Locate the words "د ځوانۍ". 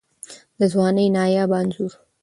0.59-1.07